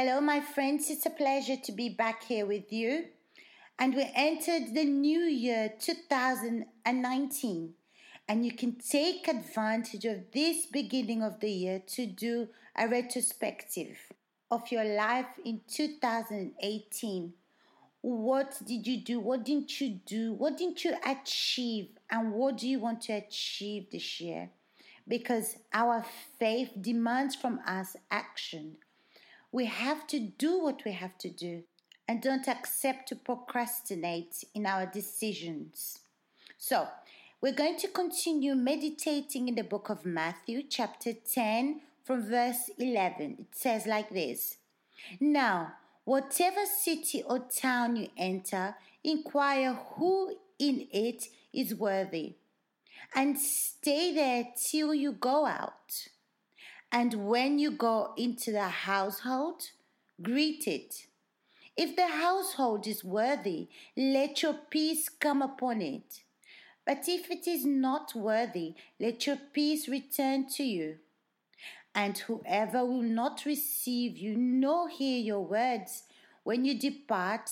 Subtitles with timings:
[0.00, 0.90] Hello, my friends.
[0.90, 3.06] It's a pleasure to be back here with you.
[3.80, 7.74] And we entered the new year 2019.
[8.28, 12.46] And you can take advantage of this beginning of the year to do
[12.76, 13.98] a retrospective
[14.52, 17.32] of your life in 2018.
[18.00, 19.20] What did you do?
[19.20, 20.32] What didn't you do?
[20.32, 21.88] What didn't you achieve?
[22.10, 24.50] And what do you want to achieve this year?
[25.06, 26.04] Because our
[26.38, 28.76] faith demands from us action.
[29.50, 31.62] We have to do what we have to do
[32.06, 35.98] and don't accept to procrastinate in our decisions.
[36.56, 36.88] So,
[37.40, 43.36] we're going to continue meditating in the book of Matthew, chapter 10, from verse 11.
[43.38, 44.56] It says like this
[45.20, 45.74] Now,
[46.08, 52.34] whatever city or town you enter, inquire who in it is worthy,
[53.14, 56.08] and stay there till you go out.
[56.90, 59.64] And when you go into the household,
[60.22, 61.08] greet it.
[61.76, 66.22] If the household is worthy, let your peace come upon it.
[66.86, 71.00] But if it is not worthy, let your peace return to you.
[71.94, 76.04] And whoever will not receive you nor hear your words
[76.44, 77.50] when you depart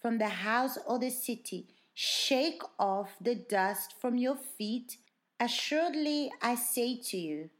[0.00, 4.96] from the house or the city, shake off the dust from your feet.
[5.38, 7.50] Assuredly, I say to you,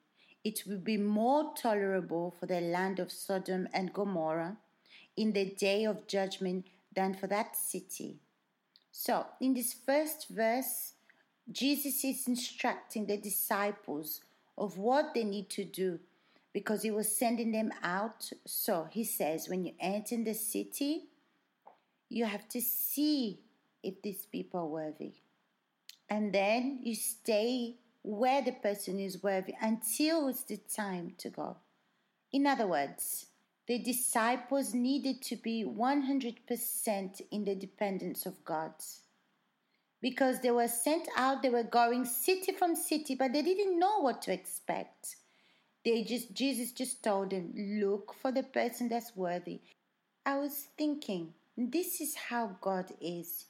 [0.42, 4.56] it will be more tolerable for the land of Sodom and Gomorrah
[5.16, 8.16] in the day of judgment than for that city.
[8.90, 10.94] So, in this first verse,
[11.50, 14.20] Jesus is instructing the disciples
[14.56, 16.00] of what they need to do
[16.52, 18.30] because he was sending them out.
[18.46, 21.08] So he says, when you enter the city,
[22.08, 23.40] you have to see
[23.82, 25.14] if these people are worthy.
[26.08, 31.56] And then you stay where the person is worthy until it's the time to go.
[32.32, 33.26] In other words,
[33.66, 38.72] the disciples needed to be 100% in the dependence of God
[40.00, 44.00] because they were sent out, they were going city from city, but they didn't know
[44.00, 45.16] what to expect.
[45.84, 49.60] They just Jesus just told them, look for the person that's worthy.
[50.26, 53.46] I was thinking, this is how God is.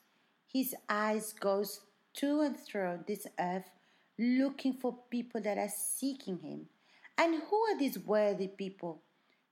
[0.47, 1.81] His eyes goes
[2.15, 3.71] to and through this earth
[4.19, 6.67] looking for people that are seeking him.
[7.17, 9.03] And who are these worthy people?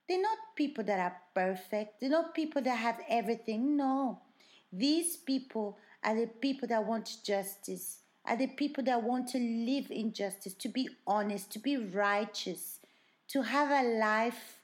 [0.09, 2.01] They're not people that are perfect.
[2.01, 3.77] They're not people that have everything.
[3.77, 4.21] No.
[4.73, 9.91] These people are the people that want justice, are the people that want to live
[9.91, 12.79] in justice, to be honest, to be righteous,
[13.29, 14.59] to have a life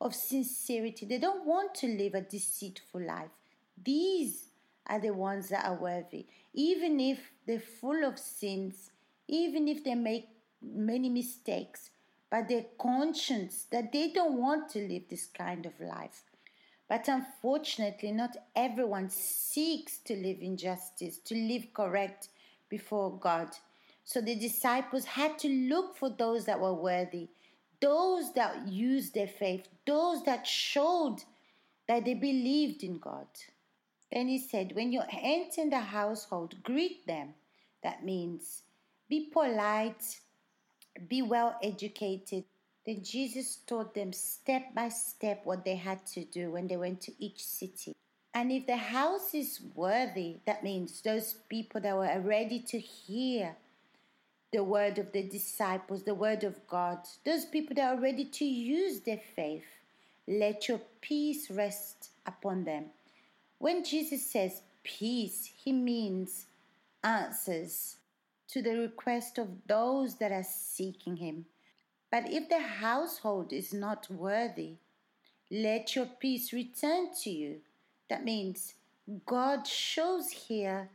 [0.00, 1.06] of sincerity.
[1.06, 3.30] They don't want to live a deceitful life.
[3.84, 4.46] These
[4.86, 6.26] are the ones that are worthy.
[6.54, 8.90] Even if they're full of sins,
[9.28, 10.28] even if they make
[10.62, 11.90] many mistakes,
[12.30, 16.22] but their conscience that they don't want to live this kind of life.
[16.88, 22.28] But unfortunately, not everyone seeks to live in justice, to live correct
[22.70, 23.50] before God.
[24.04, 27.28] So the disciples had to look for those that were worthy,
[27.80, 31.18] those that used their faith, those that showed
[31.86, 33.26] that they believed in God.
[34.10, 37.34] Then he said, When you enter the household, greet them.
[37.82, 38.62] That means
[39.08, 40.20] be polite,
[41.08, 42.44] be well educated,
[42.86, 47.00] then Jesus taught them step by step what they had to do when they went
[47.02, 47.94] to each city.
[48.32, 53.56] And if the house is worthy, that means those people that were ready to hear
[54.52, 58.44] the word of the disciples, the word of God, those people that are ready to
[58.44, 59.64] use their faith,
[60.26, 62.86] let your peace rest upon them.
[63.58, 66.46] When Jesus says peace, he means
[67.02, 67.96] answers
[68.48, 71.46] to the request of those that are seeking him.
[72.10, 74.74] But if the household is not worthy,
[75.50, 77.60] let your peace return to you.
[78.10, 78.74] That means
[79.24, 80.90] God shows here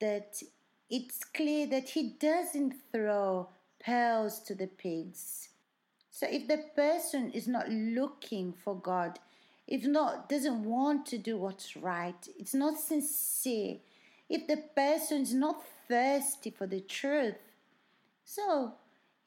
[0.00, 0.40] that
[0.88, 3.48] it's clear that He doesn't throw
[3.84, 5.48] pearls to the pigs.
[6.12, 9.18] So if the person is not looking for God,
[9.66, 13.78] if not doesn't want to do what's right, it's not sincere,
[14.28, 17.36] if the person is not thirsty for the truth,
[18.24, 18.74] so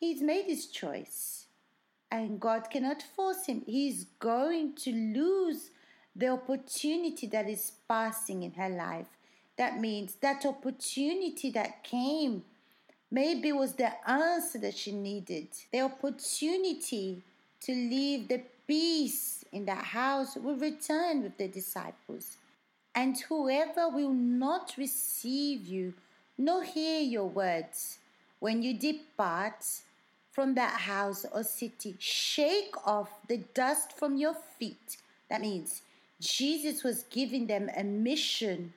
[0.04, 1.46] He's made his choice,
[2.12, 3.64] and God cannot force him.
[3.66, 5.70] He's going to lose
[6.16, 9.08] the opportunity that is passing in her life.
[9.58, 12.44] That means that opportunity that came
[13.12, 15.48] maybe was the answer that she needed.
[15.72, 17.22] The opportunity
[17.62, 22.38] to leave the peace in that house will return with the disciples.
[22.96, 25.94] And whoever will not receive you
[26.38, 28.00] nor hear your words.
[28.40, 29.66] When you depart
[30.32, 34.98] from that house or city, shake off the dust from your feet.
[35.30, 35.82] That means
[36.20, 38.74] Jesus was giving them a mission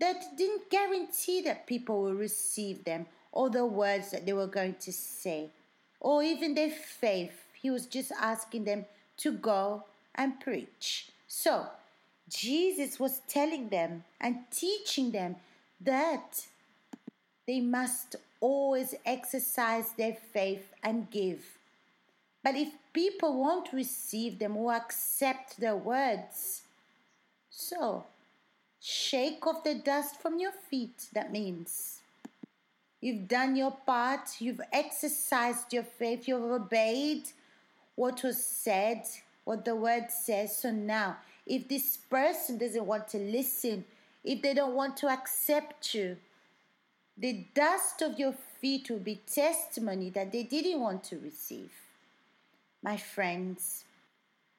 [0.00, 4.74] that didn't guarantee that people will receive them or the words that they were going
[4.80, 5.50] to say
[6.00, 7.44] or even their faith.
[7.52, 8.86] He was just asking them
[9.18, 9.84] to go
[10.14, 11.10] and preach.
[11.28, 11.66] So,
[12.28, 15.36] Jesus was telling them and teaching them
[15.80, 16.46] that
[17.46, 21.44] they must always exercise their faith and give.
[22.42, 26.62] But if people won't receive them or accept their words,
[27.50, 28.04] so
[28.80, 31.08] shake off the dust from your feet.
[31.12, 32.00] That means
[33.00, 37.24] you've done your part, you've exercised your faith, you've obeyed
[37.96, 39.02] what was said,
[39.44, 40.56] what the word says.
[40.56, 43.84] So now, if this person doesn't want to listen,
[44.24, 46.16] if they don't want to accept you,
[47.18, 51.72] the dust of your feet will be testimony that they didn't want to receive.
[52.82, 53.84] My friends,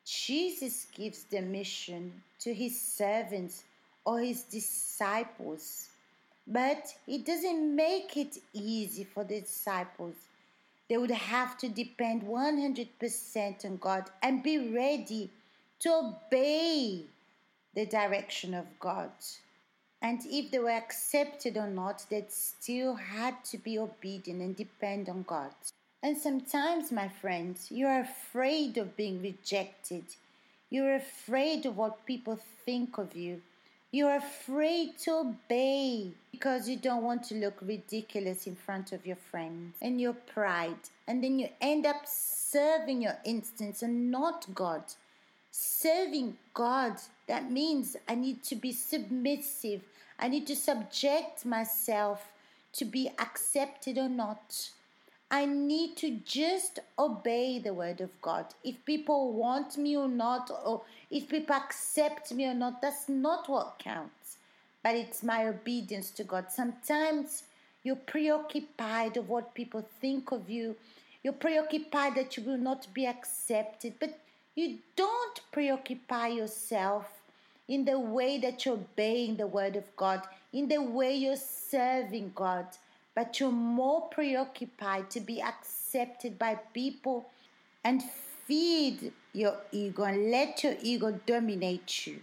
[0.05, 3.63] Jesus gives the mission to his servants
[4.05, 5.89] or his disciples,
[6.47, 10.15] but he doesn't make it easy for the disciples.
[10.89, 15.29] They would have to depend 100% on God and be ready
[15.79, 17.05] to obey
[17.73, 19.11] the direction of God.
[20.01, 25.09] And if they were accepted or not, they still had to be obedient and depend
[25.09, 25.53] on God.
[26.03, 30.03] And sometimes, my friends, you're afraid of being rejected.
[30.69, 33.41] You're afraid of what people think of you.
[33.91, 39.17] You're afraid to obey because you don't want to look ridiculous in front of your
[39.17, 40.89] friends and your pride.
[41.07, 44.83] And then you end up serving your instincts and not God.
[45.51, 46.95] Serving God,
[47.27, 49.81] that means I need to be submissive.
[50.17, 52.31] I need to subject myself
[52.73, 54.69] to be accepted or not.
[55.33, 58.47] I need to just obey the word of God.
[58.65, 63.47] If people want me or not, or if people accept me or not, that's not
[63.47, 64.35] what counts.
[64.83, 66.51] But it's my obedience to God.
[66.51, 67.43] Sometimes
[67.81, 70.75] you're preoccupied of what people think of you.
[71.23, 73.93] You're preoccupied that you will not be accepted.
[74.01, 74.19] But
[74.55, 77.21] you don't preoccupy yourself
[77.69, 82.33] in the way that you're obeying the word of God, in the way you're serving
[82.35, 82.65] God
[83.15, 87.25] but you're more preoccupied to be accepted by people
[87.83, 88.01] and
[88.45, 92.19] feed your ego and let your ego dominate you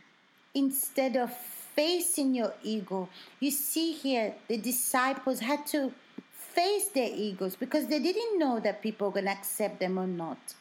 [0.55, 3.08] instead of facing your ego.
[3.40, 5.93] You see here, the disciples had to
[6.32, 10.06] face their egos because they didn't know that people were going to accept them or
[10.06, 10.55] not.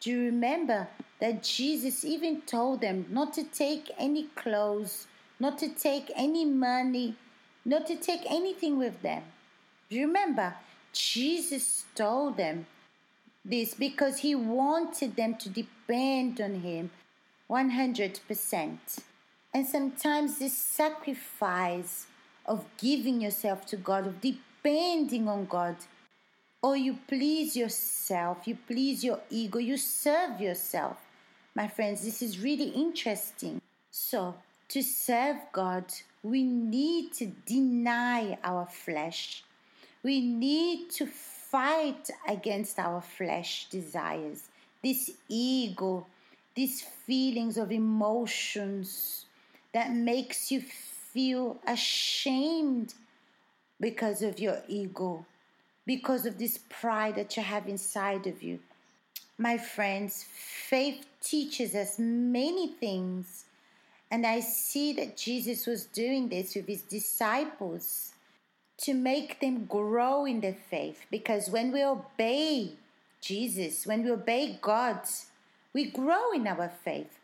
[0.00, 0.88] Do you remember
[1.20, 5.06] that Jesus even told them not to take any clothes,
[5.38, 7.16] not to take any money,
[7.64, 9.22] not to take anything with them?
[9.90, 10.54] Remember,
[10.92, 12.66] Jesus told them
[13.44, 16.90] this because he wanted them to depend on him
[17.48, 18.78] 100%.
[19.54, 22.06] And sometimes this sacrifice
[22.44, 25.76] of giving yourself to God, of depending on God,
[26.62, 30.96] or you please yourself, you please your ego, you serve yourself.
[31.54, 33.60] My friends, this is really interesting.
[33.90, 34.34] So,
[34.68, 35.84] to serve God,
[36.22, 39.44] we need to deny our flesh
[40.06, 44.44] we need to fight against our flesh desires,
[44.80, 46.06] this ego,
[46.54, 49.24] these feelings of emotions
[49.74, 52.94] that makes you feel ashamed
[53.80, 55.26] because of your ego,
[55.84, 58.60] because of this pride that you have inside of you.
[59.38, 60.24] My friends,
[60.68, 63.44] faith teaches us many things.
[64.12, 68.12] And I see that Jesus was doing this with his disciples
[68.78, 71.06] to make them grow in their faith.
[71.10, 72.72] Because when we obey
[73.20, 75.00] Jesus, when we obey God,
[75.72, 77.18] we grow in our faith.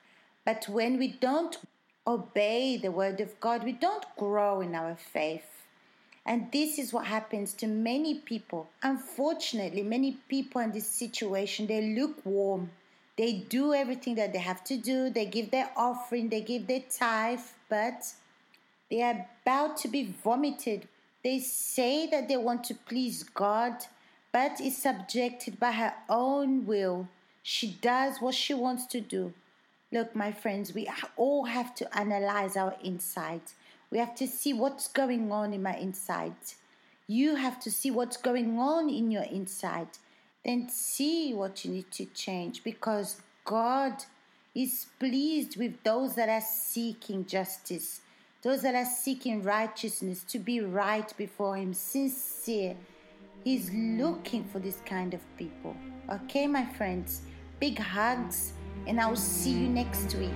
[0.44, 1.58] But when we don't
[2.06, 5.44] obey the word of God, we don't grow in our faith.
[6.24, 8.68] And this is what happens to many people.
[8.82, 12.70] Unfortunately, many people in this situation, they lukewarm.
[13.16, 15.10] They do everything that they have to do.
[15.10, 18.04] They give their offering, they give their tithe, but
[18.90, 20.88] they are about to be vomited
[21.22, 23.74] they say that they want to please God,
[24.32, 27.08] but is subjected by her own will.
[27.42, 29.32] She does what she wants to do.
[29.90, 33.42] Look, my friends, we all have to analyze our inside.
[33.90, 36.34] We have to see what's going on in my inside.
[37.06, 39.88] You have to see what's going on in your inside.
[40.44, 44.04] Then see what you need to change because God
[44.54, 48.00] is pleased with those that are seeking justice,
[48.42, 52.76] those that are seeking righteousness, to be right before Him, sincere.
[53.44, 55.76] He's looking for this kind of people.
[56.10, 57.22] Okay, my friends?
[57.60, 58.52] Big hugs,
[58.86, 60.30] and I'll see you next week.